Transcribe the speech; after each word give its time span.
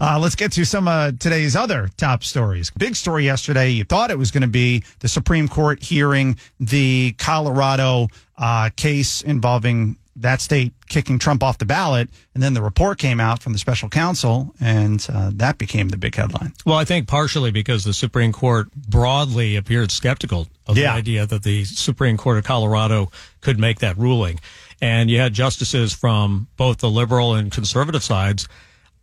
Uh, 0.00 0.18
let's 0.20 0.36
get 0.36 0.52
to 0.52 0.64
some 0.64 0.86
of 0.86 1.18
today's 1.18 1.56
other 1.56 1.88
top 1.96 2.22
stories. 2.22 2.70
Big 2.78 2.94
story 2.94 3.24
yesterday. 3.24 3.70
You 3.70 3.84
thought 3.84 4.10
it 4.10 4.18
was 4.18 4.30
going 4.30 4.42
to 4.42 4.46
be 4.48 4.84
the 5.00 5.08
Supreme 5.08 5.48
Court 5.48 5.82
hearing 5.82 6.36
the 6.60 7.14
Colorado 7.18 8.08
uh, 8.36 8.70
case 8.76 9.22
involving 9.22 9.96
that 10.14 10.40
state 10.40 10.72
kicking 10.88 11.18
Trump 11.18 11.42
off 11.44 11.58
the 11.58 11.64
ballot. 11.64 12.10
And 12.34 12.42
then 12.42 12.54
the 12.54 12.62
report 12.62 12.98
came 12.98 13.20
out 13.20 13.40
from 13.42 13.52
the 13.52 13.58
special 13.58 13.88
counsel, 13.88 14.52
and 14.60 15.04
uh, 15.12 15.30
that 15.34 15.58
became 15.58 15.88
the 15.90 15.96
big 15.96 16.14
headline. 16.14 16.52
Well, 16.66 16.76
I 16.76 16.84
think 16.84 17.06
partially 17.08 17.50
because 17.52 17.84
the 17.84 17.92
Supreme 17.92 18.32
Court 18.32 18.72
broadly 18.72 19.54
appeared 19.56 19.90
skeptical 19.92 20.48
of 20.66 20.76
Yeah. 20.76 20.92
the 20.92 20.98
idea 20.98 21.26
that 21.26 21.42
the 21.44 21.64
Supreme 21.64 22.16
Court 22.16 22.38
of 22.38 22.44
Colorado 22.44 23.10
could 23.40 23.58
make 23.60 23.78
that 23.80 23.96
ruling. 23.98 24.40
And 24.80 25.08
you 25.10 25.18
had 25.18 25.34
justices 25.34 25.92
from 25.92 26.46
both 26.56 26.78
the 26.78 26.90
liberal 26.90 27.34
and 27.34 27.50
conservative 27.50 28.02
sides 28.02 28.48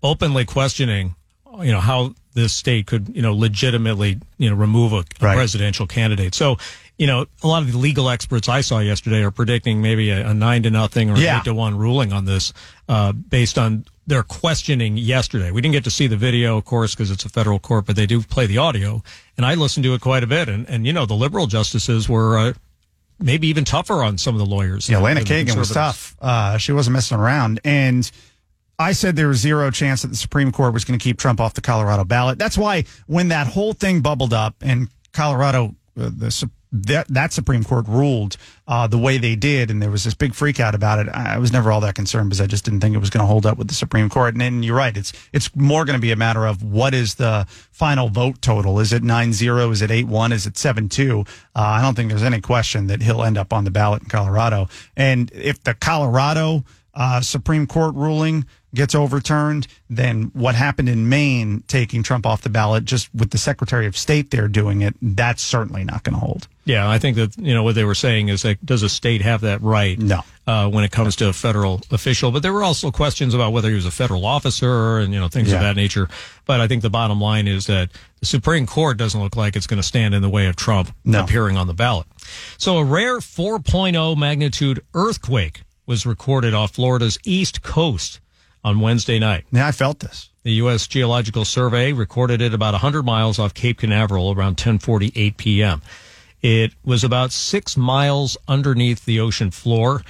openly 0.05 0.45
questioning, 0.45 1.15
you 1.61 1.71
know, 1.71 1.79
how 1.79 2.13
this 2.33 2.53
state 2.53 2.85
could, 2.85 3.09
you 3.15 3.21
know, 3.21 3.33
legitimately, 3.33 4.19
you 4.37 4.49
know, 4.49 4.55
remove 4.55 4.93
a, 4.93 4.97
a 4.97 5.05
Right. 5.21 5.35
presidential 5.35 5.87
candidate. 5.87 6.35
So, 6.35 6.57
you 6.97 7.07
know, 7.07 7.25
a 7.43 7.47
lot 7.47 7.61
of 7.63 7.71
the 7.71 7.77
legal 7.77 8.09
experts 8.09 8.47
I 8.49 8.61
saw 8.61 8.79
yesterday 8.79 9.21
are 9.23 9.31
predicting 9.31 9.81
maybe 9.81 10.09
a, 10.11 10.29
a 10.29 10.33
nine 10.33 10.63
to 10.63 10.69
nothing 10.69 11.09
or 11.09 11.17
Yeah. 11.17 11.37
eight 11.39 11.45
to 11.45 11.53
one 11.53 11.77
ruling 11.77 12.13
on 12.13 12.25
this, 12.25 12.53
uh, 12.87 13.11
based 13.13 13.57
on 13.57 13.85
their 14.07 14.23
questioning 14.23 14.97
yesterday. 14.97 15.49
We 15.51 15.61
didn't 15.61 15.73
get 15.73 15.83
to 15.85 15.91
see 15.91 16.07
the 16.07 16.17
video, 16.17 16.57
of 16.57 16.65
course, 16.65 16.93
because 16.93 17.09
it's 17.09 17.25
a 17.25 17.29
federal 17.29 17.59
court, 17.59 17.85
but 17.85 17.95
they 17.95 18.05
do 18.05 18.21
play 18.21 18.45
the 18.45 18.59
audio, 18.59 19.01
and 19.37 19.45
I 19.45 19.55
listened 19.55 19.83
to 19.85 19.93
it 19.93 20.01
quite 20.01 20.23
a 20.23 20.27
bit. 20.27 20.47
And, 20.47 20.69
and 20.69 20.85
you 20.85 20.93
know, 20.93 21.05
the 21.05 21.15
liberal 21.15 21.47
justices 21.47 22.07
were 22.07 22.37
uh, 22.37 22.53
maybe 23.17 23.47
even 23.47 23.63
tougher 23.65 24.03
on 24.03 24.17
some 24.17 24.35
of 24.35 24.39
the 24.39 24.45
lawyers. 24.45 24.89
Yeah, 24.89 24.99
Elena 24.99 25.21
Kagan 25.21 25.57
was 25.57 25.71
tough. 25.71 26.15
Uh, 26.21 26.57
she 26.57 26.71
wasn't 26.73 26.93
messing 26.93 27.17
around. 27.17 27.61
And 27.63 28.09
I 28.77 28.91
said 28.91 29.15
there 29.15 29.27
was 29.27 29.39
zero 29.39 29.71
chance 29.71 30.01
that 30.01 30.09
the 30.09 30.15
Supreme 30.15 30.51
Court 30.51 30.73
was 30.73 30.83
going 30.83 30.99
to 30.99 31.03
keep 31.03 31.17
Trump 31.17 31.39
off 31.39 31.53
the 31.53 31.61
Colorado 31.61 32.03
ballot. 32.03 32.37
That's 32.37 32.57
why 32.57 32.83
when 33.07 33.29
that 33.29 33.47
whole 33.47 33.73
thing 33.73 34.01
bubbled 34.01 34.33
up 34.33 34.55
and 34.61 34.89
Colorado, 35.13 35.75
uh, 35.97 36.09
the 36.13 36.49
that, 36.83 37.07
that 37.07 37.31
Supreme 37.31 37.63
Court 37.63 37.87
ruled 37.87 38.37
uh, 38.67 38.87
the 38.87 38.97
way 38.97 39.17
they 39.17 39.35
did, 39.35 39.71
and 39.71 39.81
there 39.81 39.89
was 39.89 40.03
this 40.03 40.13
big 40.13 40.33
freak 40.33 40.59
out 40.59 40.75
about 40.75 40.99
it. 40.99 41.07
I 41.07 41.37
was 41.37 41.53
never 41.53 41.71
all 41.71 41.79
that 41.81 41.95
concerned 41.95 42.29
because 42.29 42.41
I 42.41 42.47
just 42.47 42.65
didn't 42.65 42.81
think 42.81 42.95
it 42.95 42.99
was 42.99 43.09
going 43.09 43.21
to 43.21 43.27
hold 43.27 43.45
up 43.45 43.57
with 43.57 43.69
the 43.69 43.73
Supreme 43.73 44.09
Court. 44.09 44.33
And, 44.33 44.41
then 44.41 44.63
you're 44.63 44.75
right; 44.75 44.95
it's 44.95 45.13
it's 45.31 45.55
more 45.55 45.85
going 45.85 45.95
to 45.95 46.01
be 46.01 46.11
a 46.11 46.17
matter 46.17 46.45
of 46.45 46.63
what 46.63 46.93
is 46.93 47.15
the 47.15 47.45
final 47.71 48.09
vote 48.09 48.41
total? 48.41 48.79
Is 48.79 48.91
it 48.91 49.03
9-0? 49.03 49.71
Is 49.71 49.81
it 49.81 49.89
8-1? 49.89 50.33
Is 50.33 50.45
it 50.45 50.55
7-2? 50.55 51.21
Uh, 51.21 51.23
I 51.55 51.81
don't 51.81 51.95
think 51.95 52.09
there's 52.09 52.23
any 52.23 52.41
question 52.41 52.87
that 52.87 53.01
he'll 53.01 53.23
end 53.23 53.37
up 53.37 53.53
on 53.53 53.63
the 53.63 53.71
ballot 53.71 54.03
in 54.03 54.09
Colorado. 54.09 54.67
And 54.97 55.31
if 55.33 55.63
the 55.63 55.73
Colorado 55.73 56.65
uh, 56.93 57.21
Supreme 57.21 57.67
Court 57.67 57.95
ruling 57.95 58.45
gets 58.75 58.93
overturned, 58.93 59.67
then 59.89 60.29
what 60.33 60.53
happened 60.55 60.89
in 60.89 61.09
Maine 61.09 61.63
taking 61.67 62.03
Trump 62.03 62.25
off 62.25 62.41
the 62.41 62.49
ballot, 62.49 62.85
just 62.85 63.09
with 63.15 63.31
the 63.31 63.37
Secretary 63.37 63.87
of 63.87 63.97
State 63.97 64.31
there 64.31 64.47
doing 64.47 64.81
it, 64.81 64.93
that's 65.01 65.41
certainly 65.41 65.83
not 65.83 66.03
going 66.03 66.13
to 66.13 66.19
hold. 66.19 66.47
Yeah, 66.65 66.89
I 66.89 66.97
think 66.97 67.15
that 67.17 67.37
you 67.37 67.53
know 67.53 67.61
what 67.63 67.75
they 67.75 67.83
were 67.83 67.93
saying 67.95 68.29
is 68.29 68.41
that 68.41 68.63
does 68.65 68.81
a 68.83 68.89
state 68.89 69.21
have 69.21 69.41
that 69.41 69.61
right? 69.61 69.97
No. 69.99 70.21
Uh, 70.47 70.67
when 70.69 70.83
it 70.83 70.91
comes 70.91 71.15
to 71.17 71.27
a 71.27 71.33
federal 71.33 71.81
official, 71.91 72.31
but 72.31 72.41
there 72.43 72.53
were 72.53 72.63
also 72.63 72.91
questions 72.91 73.33
about 73.33 73.51
whether 73.53 73.69
he 73.69 73.75
was 73.75 73.85
a 73.85 73.91
federal 73.91 74.25
officer 74.25 74.99
and 74.99 75.13
you 75.13 75.19
know 75.19 75.27
things 75.27 75.49
Yeah. 75.49 75.55
of 75.57 75.61
that 75.61 75.75
nature. 75.75 76.07
But 76.45 76.61
I 76.61 76.67
think 76.67 76.81
the 76.81 76.89
bottom 76.89 77.19
line 77.21 77.47
is 77.47 77.67
that 77.67 77.89
the 78.19 78.25
Supreme 78.25 78.65
Court 78.65 78.97
doesn't 78.97 79.19
look 79.21 79.35
like 79.35 79.55
it's 79.55 79.67
going 79.67 79.77
to 79.81 79.87
stand 79.87 80.13
in 80.15 80.21
the 80.23 80.29
way 80.29 80.47
of 80.47 80.55
Trump 80.55 80.91
No. 81.03 81.23
appearing 81.23 81.55
on 81.57 81.67
the 81.67 81.73
ballot. 81.75 82.07
So 82.57 82.77
a 82.77 82.83
rare 82.83 83.19
4.0 83.19 84.15
magnitude 84.17 84.81
earthquake 84.95 85.61
was 85.85 86.05
recorded 86.05 86.53
off 86.55 86.71
Florida's 86.71 87.17
east 87.25 87.61
coast 87.61 88.19
on 88.65 88.79
Wednesday 88.79 89.19
night. 89.19 89.45
Yeah, 89.51 89.67
I 89.67 89.71
felt 89.71 89.99
this. 89.99 90.31
The 90.41 90.53
U.S. 90.53 90.87
Geological 90.87 91.45
Survey 91.45 91.93
recorded 91.93 92.41
it 92.41 92.51
about 92.53 92.73
100 92.73 93.03
miles 93.03 93.37
off 93.37 93.53
Cape 93.53 93.77
Canaveral 93.77 94.33
around 94.33 94.57
10:48 94.57 95.37
p.m. 95.37 95.81
It 96.41 96.73
was 96.83 97.03
about 97.03 97.31
six 97.31 97.77
miles 97.77 98.37
underneath 98.47 99.05
the 99.05 99.19
ocean 99.19 99.51
floor, 99.51 100.01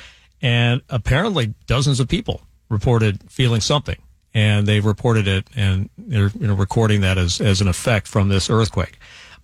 and 0.42 0.82
apparently 0.90 1.54
dozens 1.68 2.00
of 2.00 2.08
people 2.08 2.42
reported 2.70 3.30
feeling 3.30 3.60
something, 3.60 3.98
and 4.34 4.66
they 4.66 4.80
reported 4.80 5.28
it, 5.28 5.48
and 5.56 5.90
they're 5.98 6.32
you 6.40 6.48
know 6.48 6.56
recording 6.56 7.02
that 7.02 7.18
as 7.18 7.42
as 7.42 7.60
an 7.60 7.68
effect 7.68 8.08
from 8.08 8.30
this 8.30 8.50
earthquake. 8.50 8.98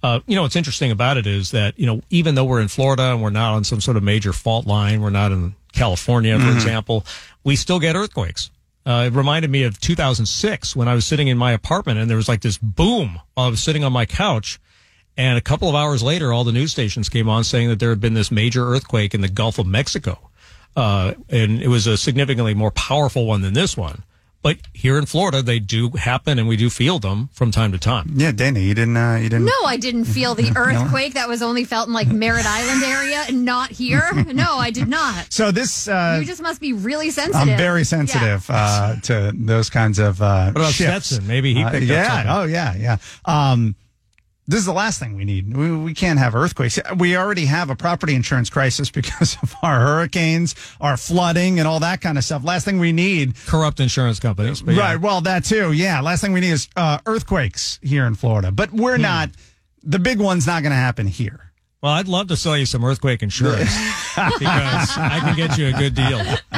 Uh, 0.04 0.22
you 0.26 0.36
know 0.36 0.44
what's 0.44 0.56
interesting 0.56 0.90
about 0.90 1.18
it 1.18 1.28
is 1.28 1.52
that 1.52 1.78
you 1.78 1.86
know 1.86 2.02
even 2.10 2.36
though 2.36 2.46
we're 2.46 2.62
in 2.62 2.70
Florida 2.70 3.12
and 3.12 3.22
we're 3.22 3.30
not 3.30 3.54
on 3.54 3.66
some 3.66 3.82
sort 3.82 3.98
of 3.98 4.04
major 4.04 4.32
fault 4.32 4.66
line, 4.66 5.02
we're 5.02 5.10
not 5.10 5.34
in 5.34 5.54
California, 5.74 6.40
for 6.40 6.52
example, 6.52 7.06
we 7.44 7.58
still 7.58 7.80
get 7.80 7.96
earthquakes. 7.96 8.50
Uh, 8.86 9.10
it 9.12 9.16
reminded 9.16 9.52
me 9.52 9.64
of 9.64 9.80
2006 9.80 10.76
when 10.76 10.88
I 10.88 10.96
was 10.96 11.06
sitting 11.06 11.28
in 11.28 11.38
my 11.38 11.52
apartment 11.52 12.00
and 12.00 12.10
there 12.10 12.18
was 12.18 12.28
like 12.28 12.42
this 12.42 12.58
boom 12.58 13.20
while 13.34 13.48
I 13.48 13.50
was 13.50 13.62
sitting 13.62 13.84
on 13.84 13.94
my 13.94 14.06
couch. 14.06 14.60
And 15.18 15.38
a 15.38 15.42
couple 15.42 15.70
of 15.70 15.76
hours 15.76 16.02
later, 16.02 16.34
all 16.34 16.44
the 16.44 16.52
news 16.52 16.72
stations 16.72 17.10
came 17.10 17.30
on 17.30 17.44
saying 17.44 17.70
that 17.70 17.80
there 17.80 17.90
had 17.90 18.00
been 18.00 18.14
this 18.14 18.32
major 18.32 18.66
earthquake 18.66 19.14
in 19.14 19.22
the 19.22 19.28
Gulf 19.28 19.60
of 19.60 19.68
Mexico. 19.68 20.30
Uh, 20.76 21.14
and 21.30 21.62
it 21.62 21.68
was 21.68 21.86
a 21.86 21.98
significantly 21.98 22.54
more 22.54 22.72
powerful 22.72 23.26
one 23.26 23.42
than 23.42 23.54
this 23.54 23.76
one. 23.76 24.04
But 24.44 24.58
here 24.74 24.98
in 24.98 25.06
Florida, 25.06 25.44
they 25.44 25.60
do 25.60 25.90
happen 25.92 26.40
and 26.40 26.48
we 26.48 26.58
do 26.58 26.70
feel 26.72 26.98
them 26.98 27.30
from 27.32 27.52
time 27.52 27.72
to 27.74 27.78
time. 27.78 28.12
Yeah, 28.16 28.32
Danny, 28.32 28.64
you 28.64 28.74
didn't. 28.74 28.98
Uh, 28.98 29.16
you 29.22 29.30
didn't. 29.30 29.46
No, 29.46 29.66
I 29.68 29.78
didn't 29.78 30.06
feel 30.06 30.34
the 30.34 30.52
earthquake 30.56 31.14
that 31.14 31.30
was 31.30 31.42
only 31.44 31.64
felt 31.64 31.88
in 31.88 31.94
like 31.94 32.08
Merritt 32.08 32.46
Island 32.48 32.84
area 32.84 33.24
and 33.28 33.46
not 33.46 33.70
here. 33.70 34.02
No, 34.32 34.56
I 34.56 34.72
did 34.72 34.88
not. 34.88 35.32
So 35.32 35.52
this. 35.52 35.88
Uh, 35.88 36.18
You 36.20 36.26
just 36.26 36.42
must 36.42 36.60
be 36.62 36.74
really 36.74 37.12
sensitive. 37.12 37.50
I'm 37.50 37.58
very 37.58 37.84
sensitive 37.84 38.46
uh, 38.50 38.96
to 39.04 39.32
those 39.36 39.70
kinds 39.70 40.00
of. 40.00 40.22
Uh, 40.22 40.46
What 40.46 40.52
about 40.62 40.74
shifts. 40.74 41.08
Stetson? 41.08 41.28
Maybe 41.28 41.54
he 41.54 41.64
Uh, 41.64 41.70
picked 41.70 41.84
up 41.84 41.90
yeah. 41.90 42.26
Oh, 42.28 42.44
yeah, 42.46 42.76
yeah. 42.76 42.98
Um, 43.26 43.76
this 44.52 44.60
is 44.60 44.66
the 44.66 44.74
last 44.74 45.00
thing 45.00 45.16
we 45.16 45.24
need. 45.26 45.56
We, 45.56 45.76
we 45.76 45.94
can't 45.94 46.20
have 46.20 46.36
earthquakes. 46.36 46.78
We 46.98 47.16
already 47.18 47.46
have 47.46 47.70
a 47.70 47.76
property 47.76 48.14
insurance 48.16 48.50
crisis 48.50 48.92
because 49.00 49.38
of 49.42 49.56
our 49.64 49.80
hurricanes, 49.80 50.56
our 50.80 50.98
flooding, 50.98 51.58
and 51.60 51.68
all 51.68 51.80
that 51.80 52.02
kind 52.02 52.18
of 52.18 52.24
stuff. 52.24 52.44
Last 52.44 52.66
thing 52.66 52.78
we 52.80 52.92
need, 52.92 53.36
Corrupt 53.48 53.80
insurance 53.80 54.20
companies. 54.20 54.62
But 54.62 54.76
yeah. 54.76 54.82
right? 54.82 55.02
Well, 55.02 55.22
that 55.22 55.46
too. 55.46 55.72
Yeah. 55.72 56.02
Last 56.02 56.22
thing 56.22 56.34
we 56.34 56.42
need 56.42 56.52
is 56.52 56.68
uh, 56.76 57.00
earthquakes 57.06 57.80
here 57.82 58.06
in 58.06 58.16
Florida. 58.16 58.52
But 58.52 58.72
we're 58.72 58.98
Hmm. 58.98 59.02
not. 59.04 59.30
The 59.84 59.98
big 60.00 60.20
one's 60.20 60.46
not 60.46 60.62
going 60.62 60.72
to 60.72 60.76
happen 60.76 61.08
here. 61.08 61.52
Well, 61.82 61.94
I'd 61.94 62.08
love 62.08 62.28
to 62.28 62.36
sell 62.38 62.56
you 62.56 62.68
some 62.68 62.84
earthquake 62.86 63.24
insurance 63.24 63.70
because 64.16 64.98
I 64.98 65.20
can 65.24 65.36
get 65.36 65.58
you 65.58 65.68
a 65.70 65.72
good 65.74 65.96
deal. 65.96 66.20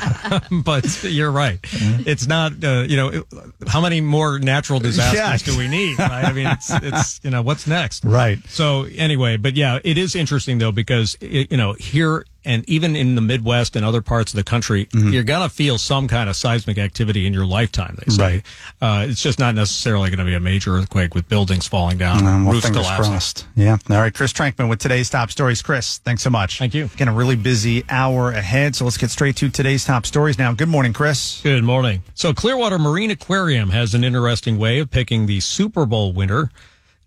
but 0.64 1.02
you're 1.04 1.30
right. 1.30 1.58
It's 1.72 2.26
not, 2.26 2.52
uh, 2.64 2.84
you 2.88 2.96
know, 2.96 3.24
how 3.66 3.80
many 3.80 4.00
more 4.00 4.38
natural 4.38 4.80
disasters 4.80 5.46
Yeah. 5.46 5.52
do 5.52 5.58
we 5.58 5.68
need? 5.68 5.98
Right? 5.98 6.24
I 6.24 6.32
mean, 6.32 6.46
it's, 6.46 6.70
it's, 6.82 7.20
you 7.22 7.30
know, 7.30 7.42
what's 7.42 7.66
next? 7.66 8.04
Right. 8.04 8.38
So 8.48 8.86
anyway, 8.96 9.36
but 9.36 9.56
yeah, 9.56 9.78
it 9.84 9.98
is 9.98 10.14
interesting 10.14 10.58
though, 10.58 10.72
because, 10.72 11.16
it, 11.20 11.50
you 11.50 11.56
know, 11.56 11.72
here 11.74 12.24
and 12.44 12.66
even 12.68 12.96
in 12.96 13.14
the 13.14 13.20
Midwest 13.20 13.76
and 13.76 13.84
other 13.84 14.00
parts 14.02 14.32
of 14.32 14.36
the 14.36 14.44
country, 14.44 14.86
Mm-hmm. 14.86 15.10
you're 15.10 15.22
going 15.22 15.48
to 15.48 15.54
feel 15.54 15.78
some 15.78 16.08
kind 16.08 16.28
of 16.30 16.36
seismic 16.36 16.78
activity 16.78 17.26
in 17.26 17.32
your 17.34 17.44
lifetime, 17.46 17.96
they 18.04 18.12
say. 18.12 18.22
Right. 18.22 18.42
Uh, 18.80 19.06
it's 19.08 19.22
just 19.22 19.38
not 19.38 19.54
necessarily 19.54 20.10
going 20.10 20.18
to 20.18 20.24
be 20.24 20.34
a 20.34 20.40
major 20.40 20.74
earthquake 20.76 21.14
with 21.14 21.28
buildings 21.28 21.66
falling 21.68 21.98
down, 21.98 22.26
Um, 22.26 22.44
well, 22.44 22.54
roofs 22.54 22.66
fingers 22.66 22.82
collapsing. 22.86 23.12
crossed. 23.12 23.46
Yeah. 23.56 23.76
All 23.90 23.96
right. 24.00 24.12
Chris 24.14 24.32
Trenkmann 24.32 24.68
with 24.68 24.78
today's 24.78 25.10
top 25.10 25.30
stories. 25.30 25.62
Chris, 25.62 25.98
thanks 25.98 26.22
so 26.22 26.30
much. 26.30 26.58
Thank 26.58 26.74
you. 26.74 26.86
Again, 26.94 27.08
a 27.08 27.12
really 27.12 27.36
busy 27.36 27.84
hour 27.88 28.30
ahead. 28.30 28.74
So 28.76 28.84
let's 28.84 28.96
get 28.96 29.10
straight 29.10 29.36
to 29.36 29.48
today's 29.50 29.84
top 29.84 30.06
stories 30.06 30.38
now. 30.38 30.52
Good 30.52 30.68
morning, 30.68 30.92
Chris. 30.92 31.40
Good 31.42 31.64
morning. 31.64 32.02
So, 32.14 32.32
Clearwater 32.32 32.78
Marine 32.78 33.10
Aquarium 33.10 33.70
has 33.70 33.94
an 33.94 34.02
interesting 34.04 34.58
way 34.58 34.78
of 34.78 34.90
picking 34.90 35.26
the 35.26 35.40
Super 35.40 35.86
Bowl 35.86 36.12
winner. 36.12 36.50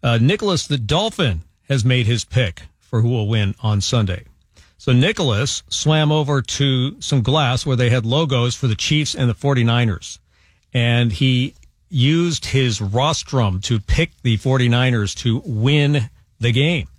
Uh, 0.02 0.18
Nicholas 0.22 0.68
the 0.68 0.78
Dolphin 0.78 1.42
has 1.70 1.86
made 1.86 2.06
his 2.08 2.26
pick 2.26 2.64
for 2.82 3.02
who 3.02 3.10
will 3.10 3.28
win 3.28 3.56
on 3.62 3.80
Sunday. 3.82 4.26
So, 4.84 4.92
Nicholas 4.92 5.64
swam 5.70 6.12
over 6.12 6.42
to 6.42 7.02
some 7.02 7.22
glass 7.22 7.66
where 7.66 7.78
they 7.78 7.90
had 7.90 8.06
logos 8.06 8.54
for 8.54 8.68
the 8.68 8.76
Chiefs 8.76 9.16
and 9.16 9.30
the 9.30 9.34
49ers. 9.34 10.20
And 10.74 11.10
he 11.10 11.56
used 11.88 12.48
his 12.48 12.82
rostrum 12.82 13.62
to 13.62 13.80
pick 13.80 14.12
the 14.24 14.38
49ers 14.38 15.16
to 15.20 15.42
win 15.46 16.10
the 16.38 16.52
game. 16.52 16.90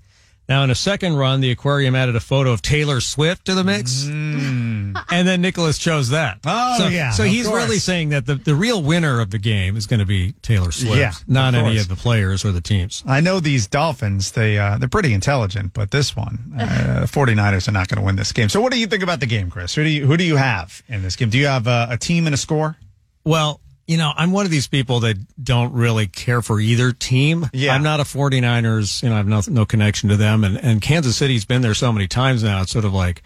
Now, 0.49 0.63
in 0.63 0.71
a 0.71 0.75
second 0.75 1.17
run, 1.17 1.41
the 1.41 1.51
aquarium 1.51 1.95
added 1.95 2.17
a 2.17 2.21
photo 2.21 2.53
of 2.53 2.61
Taylor 2.61 3.01
Swift 3.01 3.47
to 3.47 3.55
the 3.55 3.65
mix. 3.65 4.05
And 4.07 4.95
then 5.29 5.41
Nicholas 5.41 5.79
chose 5.79 6.11
that. 6.11 6.41
Oh, 6.45 6.79
so, 6.79 6.89
yeah, 6.89 7.11
So 7.13 7.25
he's 7.25 7.47
course. 7.47 7.63
really 7.65 7.79
saying 7.79 8.11
that 8.11 8.27
the, 8.27 8.35
the 8.35 8.55
real 8.55 8.83
winner 8.83 9.21
of 9.21 9.31
the 9.31 9.39
game 9.39 9.77
is 9.77 9.87
going 9.87 10.01
to 10.01 10.07
be 10.07 10.33
Taylor 10.43 10.71
Swift, 10.71 10.97
Yeah, 10.97 11.13
not 11.27 11.55
of 11.55 11.65
any 11.65 11.79
of 11.79 11.89
the 11.89 11.97
players 11.97 12.45
or 12.45 12.53
the 12.53 12.61
teams. 12.61 13.03
I 13.07 13.21
know 13.21 13.41
these 13.41 13.67
Dolphins, 13.67 14.33
they, 14.33 14.59
uh, 14.59 14.77
they're 14.79 14.89
pretty 14.89 15.15
intelligent, 15.15 15.73
but 15.73 15.91
this 15.91 16.15
one, 16.15 16.53
uh, 16.59 17.07
49ers 17.09 17.69
are 17.69 17.73
not 17.73 17.89
going 17.89 17.99
to 18.01 18.05
win 18.05 18.17
this 18.17 18.33
game. 18.33 18.49
So 18.49 18.61
what 18.61 18.73
do 18.73 18.79
you 18.79 18.87
think 18.87 19.03
about 19.03 19.21
the 19.21 19.27
game, 19.27 19.51
Chris? 19.51 19.75
Who 19.75 19.83
do 19.83 19.89
you, 19.91 20.07
who 20.07 20.17
do 20.17 20.25
you 20.25 20.37
have 20.37 20.83
in 20.89 21.03
this 21.03 21.17
game? 21.17 21.31
Do 21.31 21.39
you 21.39 21.47
have 21.47 21.67
uh, 21.67 21.87
a 21.91 21.97
team 21.97 22.27
and 22.27 22.35
a 22.35 22.39
score? 22.39 22.77
Well, 23.25 23.61
you 23.87 23.97
know, 23.97 24.13
I'm 24.17 24.33
one 24.33 24.45
of 24.45 24.51
these 24.51 24.67
people 24.67 25.01
that 25.01 25.17
don't 25.43 25.73
really 25.73 26.07
care 26.07 26.43
for 26.43 26.61
either 26.61 26.93
team. 26.93 27.49
Yeah. 27.53 27.75
I'm 27.75 27.83
not 27.83 28.01
a 28.01 28.05
49ers, 28.05 29.03
you 29.03 29.09
know, 29.09 29.15
I 29.15 29.19
have 29.19 29.27
no, 29.27 29.41
no 29.49 29.67
connection 29.67 30.09
to 30.09 30.17
them. 30.17 30.45
And, 30.45 30.57
and 30.57 30.81
Kansas 30.81 31.17
City's 31.17 31.45
been 31.45 31.63
there 31.63 31.75
so 31.75 31.93
many 31.93 32.07
times 32.07 32.43
now. 32.43 32.63
It's 32.63 32.73
sort 32.73 32.85
of 32.85 32.95
like, 32.95 33.23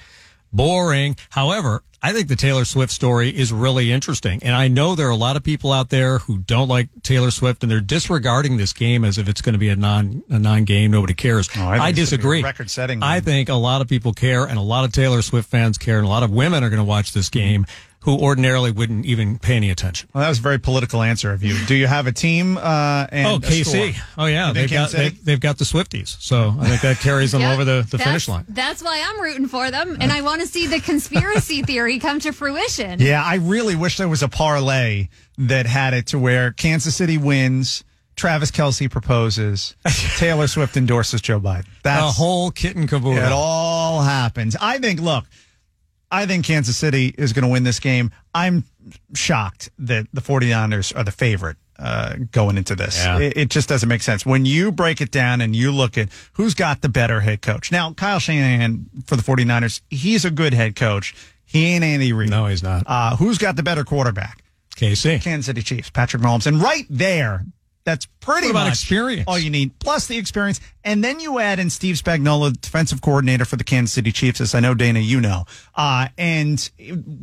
boring. 0.53 1.17
However, 1.31 1.83
I 2.01 2.13
think 2.13 2.29
the 2.29 2.37
Taylor 2.37 2.65
Swift 2.65 2.93
story 2.93 3.29
is 3.29 3.53
really 3.53 3.91
interesting. 3.91 4.41
And 4.43 4.55
I 4.55 4.69
know 4.69 4.95
there 4.95 5.09
are 5.09 5.11
a 5.11 5.17
lot 5.17 5.37
of 5.37 5.43
people 5.43 5.73
out 5.73 5.91
there 5.91 6.19
who 6.19 6.39
don't 6.39 6.69
like 6.69 6.89
Taylor 7.03 7.31
Swift 7.33 7.63
and 7.63 7.71
they're 7.71 7.81
disregarding 7.81 8.57
this 8.57 8.73
game 8.73 9.05
as 9.05 9.19
if 9.19 9.29
it's 9.29 9.41
going 9.41 9.55
to 9.55 9.59
be 9.59 9.69
a 9.69 9.77
non, 9.77 10.23
a 10.31 10.39
non 10.39 10.65
game. 10.65 10.93
Nobody 10.93 11.15
cares. 11.15 11.49
Oh, 11.57 11.61
I 11.61 11.63
I 11.63 11.65
it's 11.65 11.79
gonna 11.79 11.87
be 11.87 11.91
a 11.91 11.95
disagree. 11.95 12.43
record-setting 12.43 13.03
I 13.03 13.21
think 13.21 13.49
a 13.49 13.55
lot 13.55 13.81
of 13.81 13.89
people 13.89 14.13
care 14.13 14.45
and 14.45 14.59
a 14.59 14.63
lot 14.63 14.85
of 14.85 14.93
Taylor 14.93 15.23
Swift 15.23 15.51
fans 15.51 15.77
care 15.77 15.99
and 15.99 16.07
a 16.07 16.11
lot 16.11 16.23
of 16.23 16.31
women 16.31 16.63
are 16.63 16.71
going 16.71 16.79
to 16.79 16.85
watch 16.85 17.13
this 17.13 17.29
game 17.31 17.67
who 18.01 18.17
ordinarily 18.19 18.71
wouldn't 18.71 19.05
even 19.07 19.39
pay 19.39 19.57
any 19.57 19.71
attention. 19.71 20.09
Well, 20.15 20.23
that 20.23 20.29
was 20.29 20.39
a 20.39 20.43
very 20.43 20.59
political 20.59 21.03
answer 21.03 21.33
of 21.33 21.43
you. 21.43 21.57
Do 21.67 21.75
you 21.75 21.87
have 21.89 22.07
a 22.07 22.13
team? 22.13 22.57
Uh, 22.57 23.07
and 23.11 23.27
Oh, 23.27 23.35
a 23.37 23.41
KC. 23.41 23.97
Oh, 24.17 24.27
yeah. 24.27 24.53
They've 24.53 24.71
got, 24.71 24.77
Kansas 24.91 24.93
City? 24.93 25.09
they, 25.17 25.23
they've 25.25 25.41
got 25.41 25.59
the 25.59 25.65
Swifties. 25.65 26.17
So 26.21 26.55
I 26.61 26.69
think 26.69 26.81
that 26.83 26.99
carries 26.99 27.33
them 27.33 27.41
Yeah, 27.43 27.53
over 27.53 27.65
the, 27.65 27.87
the 27.91 27.99
finish 27.99 28.29
line. 28.29 28.47
That's 28.49 28.83
why 28.83 29.05
I'm 29.07 29.21
rooting 29.21 29.49
for 29.49 29.71
them, 29.71 29.97
and 30.01 30.13
I 30.13 30.23
want 30.23 30.41
to 30.43 30.47
see 30.47 30.67
the 30.69 30.81
conspiracy 30.81 31.63
theory 31.65 31.99
come 31.99 32.21
to 32.21 32.33
fruition. 32.33 33.01
Yeah, 33.01 33.23
I 33.23 33.35
really 33.37 33.75
wish 33.77 33.97
there 33.99 34.09
was 34.09 34.23
a 34.23 34.29
parlay 34.29 35.09
that 35.37 35.67
had 35.67 35.93
it 35.93 36.07
to 36.09 36.19
where 36.19 36.53
Kansas 36.53 36.95
City 36.97 37.19
wins, 37.19 37.83
Travis 38.17 38.51
Kelce 38.53 38.89
proposes, 38.91 39.75
Taylor 40.17 40.47
Swift 40.47 40.77
endorses 40.77 41.21
Joe 41.21 41.41
Biden. 41.41 41.65
The 41.65 41.71
That's 41.83 42.17
whole 42.17 42.51
kit 42.53 42.77
and 42.77 42.89
caboodle. 42.89 43.19
it 43.25 43.33
all 43.33 44.03
happens. 44.03 44.57
I 44.61 44.79
think, 44.79 45.01
look, 45.01 45.25
I 46.11 46.27
think 46.27 46.45
Kansas 46.45 46.77
City 46.77 47.15
is 47.19 47.33
going 47.33 47.43
to 47.45 47.49
win 47.49 47.65
this 47.65 47.81
game. 47.81 48.11
I'm 48.35 48.65
shocked 49.15 49.71
that 49.79 50.07
the 50.13 50.21
49ers 50.21 50.97
are 50.97 51.05
the 51.05 51.11
favorite 51.11 51.57
uh, 51.79 52.17
going 52.33 52.57
into 52.57 52.75
this. 52.75 53.05
Yeah. 53.05 53.19
It, 53.19 53.37
it 53.37 53.51
just 53.51 53.69
doesn't 53.69 53.89
make 53.89 54.03
sense. 54.03 54.25
When 54.27 54.45
you 54.45 54.73
break 54.73 55.01
it 55.01 55.11
down 55.11 55.41
and 55.41 55.55
you 55.55 55.71
look 55.71 55.97
at 55.99 56.09
who's 56.33 56.55
got 56.55 56.81
the 56.81 56.89
better 56.89 57.21
head 57.21 57.43
coach. 57.43 57.71
Now, 57.71 57.93
Kyle 57.93 58.19
Shanahan 58.19 58.87
for 59.07 59.17
the 59.17 59.23
49ers, 59.23 59.81
he's 59.91 60.25
a 60.25 60.31
good 60.31 60.55
head 60.55 60.77
coach. 60.77 61.15
He 61.45 61.67
ain't 61.67 61.85
Andy 61.85 62.13
Reid. 62.13 62.31
No, 62.31 62.47
he's 62.47 62.63
not. 62.63 62.85
Uh, 62.87 63.17
who's 63.17 63.39
got 63.39 63.57
the 63.57 63.63
better 63.63 63.85
quarterback? 63.85 64.43
KC. 64.77 65.21
Kansas 65.23 65.47
City 65.47 65.63
Chiefs, 65.63 65.91
Patrick 65.91 66.23
Mahomes. 66.23 66.47
And 66.47 66.63
right 66.63 66.85
there, 66.89 67.45
that's 67.89 68.05
pretty 68.21 68.49
What 68.49 68.51
about 68.51 68.65
much 68.67 68.83
experience? 68.83 69.25
all 69.27 69.39
you 69.39 69.49
need, 69.49 69.79
plus 69.79 70.07
the 70.09 70.19
experience. 70.19 70.61
And 70.85 71.03
then 71.03 71.21
you 71.21 71.39
add 71.39 71.59
in 71.59 71.71
Steve 71.71 71.97
Spagnuolo, 71.97 72.53
defensive 72.61 73.01
coordinator 73.01 73.47
for 73.47 73.57
the 73.57 73.65
Kansas 73.65 73.95
City 73.95 74.13
Chiefs, 74.13 74.43
as 74.43 74.55
I 74.55 74.61
know, 74.61 74.75
Dana, 74.75 74.99
you 75.01 75.23
know. 75.23 75.47
Uh, 75.75 76.09
and 76.19 76.71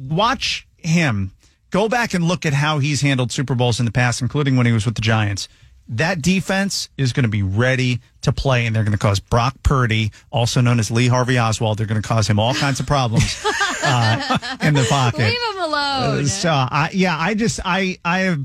watch 0.09 0.67
him 0.77 1.31
go 1.69 1.87
back 1.87 2.15
and 2.15 2.23
look 2.23 2.47
at 2.47 2.53
how 2.53 2.79
he's 2.79 3.01
handled 3.01 3.31
Super 3.31 3.53
Bowls 3.53 3.79
in 3.79 3.85
the 3.85 3.91
past, 3.91 4.21
including 4.21 4.55
when 4.55 4.65
he 4.65 4.71
was 4.71 4.85
with 4.87 4.95
the 4.95 5.01
Giants. 5.01 5.47
That 5.87 6.19
defense 6.23 6.89
is 6.97 7.13
going 7.13 7.25
to 7.25 7.29
be 7.29 7.43
ready 7.43 7.99
to 8.21 8.31
play, 8.31 8.65
and 8.65 8.75
they're 8.75 8.83
going 8.83 8.93
to 8.93 8.97
cause 8.97 9.19
Brock 9.19 9.53
Purdy, 9.61 10.11
also 10.31 10.59
known 10.61 10.79
as 10.79 10.89
Lee 10.89 11.07
Harvey 11.07 11.37
Oswald, 11.37 11.77
they're 11.77 11.85
going 11.85 12.01
to 12.01 12.07
cause 12.07 12.27
him 12.27 12.39
all 12.39 12.55
kinds 12.55 12.79
of 12.79 12.87
problems 12.87 13.39
uh, 13.83 14.57
in 14.63 14.73
the 14.73 14.83
pocket. 14.89 15.19
Leave 15.19 15.55
him 15.55 15.61
alone. 15.61 16.25
So, 16.25 16.49
I, 16.49 16.89
yeah, 16.91 17.15
I 17.15 17.35
just 17.35 17.59
I 17.63 17.99
I 18.03 18.19
have 18.21 18.43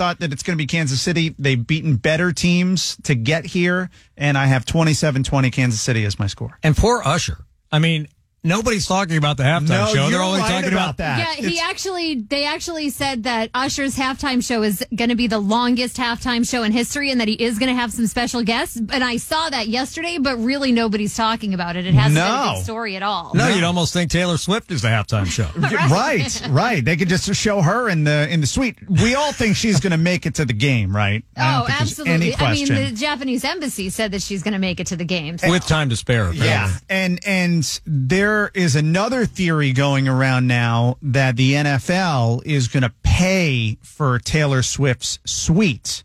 thought 0.00 0.20
that 0.20 0.32
it's 0.32 0.42
going 0.42 0.56
to 0.56 0.62
be 0.62 0.66
Kansas 0.66 1.02
City. 1.02 1.34
They've 1.38 1.66
beaten 1.66 1.96
better 1.96 2.32
teams 2.32 2.96
to 3.02 3.14
get 3.14 3.44
here, 3.44 3.90
and 4.16 4.38
I 4.38 4.46
have 4.46 4.64
27-20 4.64 5.52
Kansas 5.52 5.78
City 5.78 6.06
as 6.06 6.18
my 6.18 6.26
score. 6.26 6.58
And 6.62 6.74
poor 6.74 7.02
Usher. 7.04 7.44
I 7.70 7.80
mean, 7.80 8.08
nobody's 8.44 8.86
talking 8.86 9.16
about 9.16 9.36
the 9.36 9.42
halftime 9.44 9.68
No, 9.68 9.86
show. 9.86 9.94
you're 10.02 10.10
They're 10.10 10.22
only 10.22 10.40
right 10.40 10.50
talking 10.50 10.72
about 10.72 10.94
about, 10.94 10.96
that. 10.98 11.18
Yeah, 11.18 11.34
he 11.48 11.54
It's- 11.56 11.70
actually 11.70 12.14
they 12.28 12.44
actually 12.44 12.90
said 12.90 13.24
that 13.24 13.50
Usher's 13.54 13.96
halftime 13.96 14.44
show 14.44 14.62
is 14.62 14.84
going 14.94 15.10
to 15.10 15.14
be 15.16 15.26
the 15.26 15.38
longest 15.38 15.96
halftime 15.96 16.48
show 16.48 16.62
in 16.62 16.72
history 16.72 17.10
and 17.10 17.20
that 17.20 17.28
he 17.28 17.34
is 17.34 17.58
going 17.58 17.68
to 17.74 17.78
have 17.80 17.92
some 17.92 18.06
special 18.06 18.42
guests. 18.42 18.76
And 18.76 19.02
I 19.04 19.16
saw 19.16 19.50
that 19.50 19.68
yesterday, 19.68 20.18
but 20.18 20.36
really 20.38 20.72
nobody's 20.72 21.14
talking 21.16 21.54
about 21.54 21.76
it. 21.76 21.86
It 21.86 21.94
hasn't 21.94 22.14
been 22.16 22.24
a 22.24 22.28
No. 22.46 22.52
big 22.56 22.64
story 22.64 22.96
at 22.96 23.02
all. 23.02 23.32
No, 23.34 23.48
you'd 23.48 23.64
almost 23.64 23.92
think 23.92 24.10
Taylor 24.10 24.36
Swift 24.36 24.70
is 24.70 24.82
the 24.82 24.88
halftime 24.88 25.26
show. 25.26 25.48
right, 25.56 26.42
right. 26.50 26.84
They 26.84 26.96
could 26.96 27.08
just 27.08 27.32
show 27.34 27.60
her 27.62 27.88
in 27.88 28.04
the 28.04 28.28
in 28.30 28.40
the 28.40 28.46
suite. 28.46 28.76
We 28.88 29.14
all 29.14 29.32
think 29.32 29.56
she's 29.56 29.80
going 29.80 29.92
to 29.92 29.96
make 29.98 30.26
it 30.26 30.34
to 30.36 30.44
the 30.44 30.52
game, 30.52 30.94
right? 30.94 31.24
I 31.36 31.60
Oh, 31.62 31.66
think 31.66 31.80
absolutely. 31.80 32.14
Any 32.14 32.36
I 32.36 32.52
mean, 32.52 32.66
the 32.66 32.90
Japanese 32.92 33.44
embassy 33.44 33.90
said 33.90 34.12
that 34.12 34.22
she's 34.22 34.42
going 34.42 34.52
to 34.52 34.58
make 34.58 34.80
it 34.80 34.86
to 34.88 34.96
the 34.96 35.04
games. 35.04 35.42
With 35.46 35.66
time 35.66 35.88
to 35.90 35.96
spare. 35.96 36.20
apparently. 36.30 36.46
Yeah, 36.46 36.70
and 36.88 37.20
and 37.26 37.80
there 37.86 38.29
is 38.54 38.76
another 38.76 39.26
theory 39.26 39.72
going 39.72 40.08
around 40.08 40.46
now 40.46 40.96
that 41.02 41.36
the 41.36 41.52
NFL 41.54 42.44
is 42.44 42.68
going 42.68 42.82
to 42.84 42.92
pay 43.02 43.76
for 43.82 44.18
Taylor 44.18 44.62
Swift's 44.62 45.18
suite, 45.24 46.02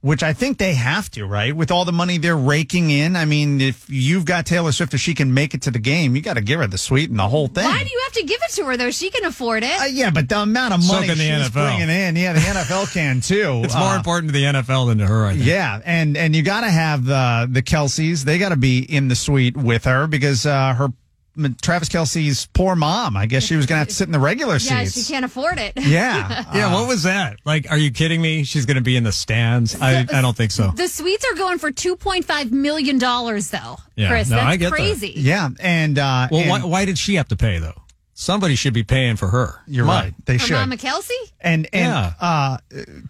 which 0.00 0.22
I 0.22 0.32
think 0.32 0.58
they 0.58 0.74
have 0.74 1.10
to, 1.12 1.26
right? 1.26 1.54
With 1.54 1.70
all 1.72 1.84
the 1.84 1.92
money 1.92 2.18
they're 2.18 2.36
raking 2.36 2.90
in, 2.90 3.16
I 3.16 3.24
mean, 3.24 3.60
if 3.60 3.84
you've 3.90 4.24
got 4.24 4.46
Taylor 4.46 4.70
Swift, 4.70 4.94
if 4.94 5.00
she 5.00 5.12
can 5.14 5.34
make 5.34 5.54
it 5.54 5.62
to 5.62 5.70
the 5.72 5.78
game, 5.80 6.14
you 6.14 6.22
got 6.22 6.34
to 6.34 6.40
give 6.40 6.60
her 6.60 6.66
the 6.68 6.78
suite 6.78 7.10
and 7.10 7.18
the 7.18 7.26
whole 7.28 7.48
thing. 7.48 7.64
Why 7.64 7.82
do 7.82 7.90
you 7.90 8.00
have 8.04 8.12
to 8.14 8.22
give 8.24 8.40
it 8.42 8.52
to 8.54 8.64
her 8.66 8.76
though? 8.76 8.90
She 8.92 9.10
can 9.10 9.24
afford 9.24 9.64
it. 9.64 9.80
Uh, 9.80 9.84
yeah, 9.86 10.10
but 10.10 10.28
the 10.28 10.38
amount 10.40 10.74
of 10.74 10.86
money 10.86 11.08
can 11.08 11.18
the 11.18 11.24
she's 11.24 11.48
NFL. 11.50 11.52
bringing 11.52 11.88
in, 11.90 12.14
yeah, 12.16 12.32
the 12.32 12.40
NFL 12.40 12.92
can 12.92 13.20
too. 13.32 13.62
It's 13.64 13.74
more 13.74 13.94
Uh, 13.94 13.96
important 13.96 14.28
to 14.28 14.38
the 14.38 14.44
NFL 14.44 14.86
than 14.88 14.98
to 14.98 15.06
her, 15.06 15.26
I 15.26 15.32
think. 15.34 15.44
yeah, 15.46 15.80
and 15.84 16.16
and 16.16 16.34
you 16.36 16.42
got 16.42 16.60
to 16.60 16.70
have 16.70 17.04
the 17.04 17.48
the 17.50 17.62
Kelces. 17.62 18.22
They 18.24 18.38
got 18.38 18.50
to 18.50 18.56
be 18.56 18.78
in 18.80 19.08
the 19.08 19.16
suite 19.16 19.56
with 19.56 19.84
her 19.84 20.06
because 20.06 20.46
uh, 20.46 20.74
her 20.74 20.88
Travis 21.62 21.88
Kelce's 21.88 22.46
poor 22.52 22.74
mom. 22.76 23.16
I 23.16 23.26
guess 23.26 23.42
she 23.44 23.56
was 23.56 23.66
going 23.66 23.76
to 23.76 23.80
have 23.80 23.88
to 23.88 23.94
sit 23.94 24.06
in 24.08 24.12
the 24.12 24.18
regular 24.18 24.54
yeah, 24.54 24.84
seats. 24.84 24.96
Yeah, 24.96 25.02
she 25.04 25.12
can't 25.12 25.24
afford 25.24 25.58
it. 25.58 25.72
Yeah, 25.76 26.44
Yeah, 26.54 26.74
what 26.74 26.88
was 26.88 27.04
that? 27.04 27.36
Like, 27.44 27.70
are 27.70 27.78
you 27.78 27.90
kidding 27.90 28.20
me? 28.20 28.44
She's 28.44 28.66
going 28.66 28.76
to 28.76 28.80
be 28.82 28.96
in 28.96 29.04
the 29.04 29.12
stands? 29.12 29.80
I, 29.80 30.00
I 30.12 30.20
don't 30.22 30.36
think 30.36 30.50
so. 30.50 30.70
The 30.74 30.88
suites 30.88 31.24
are 31.32 31.36
going 31.36 31.58
for 31.58 31.70
two 31.70 31.96
point 31.96 32.24
five 32.24 32.50
million 32.52 32.98
dollars, 32.98 33.50
though. 33.50 33.76
Yeah, 33.96 34.08
Chris, 34.08 34.30
no, 34.30 34.36
that's 34.36 34.46
I 34.46 34.56
get 34.56 34.70
that. 34.70 34.76
crazy. 34.76 35.12
yeah, 35.16 35.48
and 35.60 35.98
uh, 35.98 36.28
Well, 36.30 36.40
and 36.40 36.50
why, 36.50 36.60
why 36.64 36.84
did 36.84 36.98
she 36.98 37.14
have 37.16 37.28
to 37.28 37.36
pay, 37.36 37.58
though? 37.58 37.82
Somebody 38.14 38.56
should 38.56 38.74
be 38.74 38.82
paying 38.82 39.14
for 39.14 39.28
her. 39.28 39.60
you're 39.68 39.84
Come 39.86 39.94
right. 39.94 40.14
They 40.26 40.38
For 40.38 40.46
should. 40.46 40.54
Mama 40.54 40.76
Kelce? 40.76 41.08
and 41.40 41.68
and 41.72 41.84
Yeah. 41.86 42.12
uh, 42.20 42.56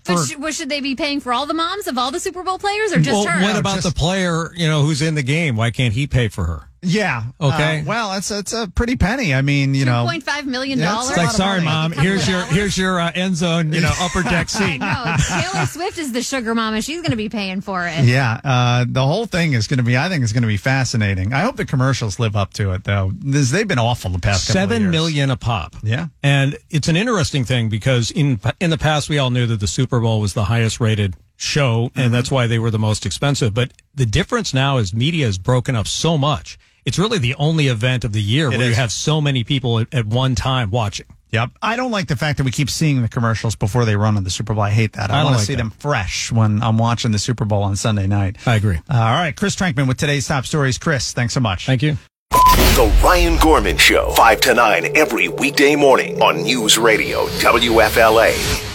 for 0.05 0.15
But 0.17 0.25
sh- 0.27 0.37
what 0.37 0.53
should 0.53 0.69
they 0.69 0.83
be 0.83 0.97
paying 0.97 1.21
for 1.21 1.33
all 1.33 1.47
the 1.47 1.55
moms 1.55 1.87
of 1.87 1.97
all 1.97 2.11
the 2.11 2.21
Super 2.21 2.43
Bowl 2.43 2.59
players 2.59 2.93
or 2.93 3.01
just 3.01 3.11
Well, 3.13 3.27
her? 3.27 3.43
what 3.43 3.57
about 3.57 3.77
just- 3.77 3.89
the 3.89 3.95
player, 3.99 4.53
you 4.55 4.69
know, 4.69 4.83
who's 4.83 5.01
in 5.01 5.15
the 5.15 5.23
game? 5.23 5.57
Why 5.57 5.71
can't 5.71 5.95
he 5.95 6.07
pay 6.07 6.29
for 6.29 6.45
her? 6.45 6.68
Yeah, 6.83 7.25
Okay. 7.41 7.81
Uh, 7.81 7.85
well, 7.85 8.11
that's 8.13 8.29
that's 8.29 8.53
a 8.53 8.69
pretty 8.75 8.97
penny. 8.97 9.35
I 9.35 9.43
mean, 9.43 9.75
you 9.75 9.85
Two 9.85 9.91
know, 9.91 10.05
point 10.07 10.23
five 10.23 10.47
million 10.47 10.79
dollars? 10.79 11.11
it's 11.11 11.19
It's 11.19 11.19
like, 11.19 11.31
sorry, 11.31 11.57
money. 11.63 11.65
mom, 11.65 11.91
Like 11.91 11.93
a 11.93 11.95
couple 11.97 12.11
here's 12.11 12.29
your 12.29 12.41
dollars? 12.41 12.55
here's 12.55 12.79
your 12.79 13.01
uh, 13.01 13.13
end 13.15 13.37
zone, 13.37 13.73
you 13.73 13.81
know, 13.81 13.93
upper 14.01 14.23
deck 14.23 14.49
seat. 14.49 14.79
no, 14.79 15.17
Taylor 15.29 15.67
Swift 15.67 15.99
is 15.99 16.13
the 16.13 16.23
sugar 16.23 16.55
mama. 16.55 16.81
She's 16.83 16.99
going 17.01 17.11
to 17.11 17.17
be 17.17 17.29
paying 17.29 17.61
for 17.61 17.87
it. 17.87 18.05
Yeah, 18.05 18.41
uh, 18.45 18.85
the 18.89 19.05
whole 19.05 19.27
thing 19.27 19.55
is 19.55 19.67
going 19.67 19.79
to 19.79 19.83
be. 19.85 19.97
I 19.99 20.09
think 20.09 20.23
it's 20.23 20.33
going 20.33 20.43
to 20.43 20.49
be 20.49 20.57
fascinating. 20.57 21.33
I 21.33 21.41
hope 21.41 21.57
the 21.57 21.65
commercials 21.67 22.19
live 22.21 22.37
up 22.37 22.53
to 22.55 22.73
it, 22.73 22.85
though. 22.85 23.11
This, 23.15 23.51
they've 23.51 23.67
been 23.69 23.79
awful 23.79 24.11
the 24.11 24.19
past 24.21 24.47
couple 24.49 24.63
of 24.77 24.81
years. 24.81 24.91
million 24.93 25.31
a 25.31 25.37
pop. 25.37 25.75
Yeah. 25.83 26.07
and 26.23 26.57
it's 26.71 26.89
an 26.89 26.97
interesting 26.97 27.45
thing 27.45 27.69
because 27.69 28.11
in 28.13 28.41
in 28.61 28.71
the 28.71 28.79
past 28.79 29.09
we 29.09 29.19
all 29.19 29.31
knew 29.31 29.47
that 29.47 29.61
the 29.61 29.67
Super 29.67 30.01
Bowl 30.01 30.21
was 30.21 30.35
the 30.35 30.45
highest 30.45 30.81
rated 30.81 31.17
show, 31.37 31.91
and 31.95 32.13
that's 32.13 32.31
why 32.31 32.47
they 32.47 32.59
were 32.59 32.71
the 32.71 32.79
most 32.79 33.07
expensive. 33.07 33.55
But 33.55 33.73
the 33.95 34.07
difference 34.07 34.53
now 34.55 34.79
is 34.79 34.93
media 34.95 35.27
is 35.27 35.39
broken 35.39 35.77
up 35.77 35.87
so 35.87 36.19
much. 36.19 36.59
It's 36.85 36.99
really 36.99 37.19
the 37.19 37.35
only 37.35 37.69
event 37.69 38.05
of 38.05 38.13
the 38.13 38.23
year 38.23 38.51
where 38.51 38.69
you 38.69 38.75
have 38.75 38.93
so 38.93 39.21
many 39.21 39.45
people 39.45 39.81
at, 39.81 39.93
at 39.93 40.07
one 40.07 40.35
time 40.35 40.71
watching. 40.71 41.07
Yep. 41.31 41.51
I 41.61 41.77
don't 41.77 41.91
like 41.91 42.09
the 42.09 42.17
fact 42.17 42.39
that 42.39 42.45
we 42.45 42.51
keep 42.51 42.71
seeing 42.71 43.03
the 43.03 43.09
commercials 43.09 43.55
before 43.55 43.85
they 43.85 43.97
run 43.97 44.17
on 44.17 44.25
the 44.25 44.31
Super 44.31 44.55
Bowl. 44.55 44.63
I 44.63 44.71
hate 44.71 44.95
that. 44.95 45.11
I, 45.11 45.15
I 45.15 45.17
don't 45.19 45.25
want 45.25 45.35
to 45.35 45.39
like 45.39 45.47
see 45.47 45.55
that. 45.55 45.59
them 45.59 45.71
fresh 45.71 46.33
when 46.33 46.63
I'm 46.63 46.79
watching 46.79 47.13
the 47.13 47.19
Super 47.19 47.45
Bowl 47.45 47.63
on 47.63 47.77
Sunday 47.77 48.07
night. 48.07 48.37
I 48.47 48.57
agree. 48.57 48.77
Uh, 48.77 48.95
all 48.95 49.15
right, 49.15 49.37
Chris 49.37 49.55
Trenkmann 49.55 49.89
with 49.89 49.99
today's 49.99 50.27
top 50.27 50.47
stories. 50.47 50.79
Chris, 50.79 51.13
thanks 51.13 51.35
so 51.35 51.41
much. 51.41 51.67
Thank 51.67 51.83
you. 51.83 51.99
The 52.31 53.01
Ryan 53.03 53.39
Gorman 53.39 53.77
Show, 53.77 54.11
5 54.13 54.41
to 54.43 54.55
9 54.55 54.97
every 54.97 55.29
weekday 55.29 55.77
morning 55.77 56.23
on 56.23 56.43
News 56.43 56.79
Radio 56.79 57.27
WFLA. 57.27 58.68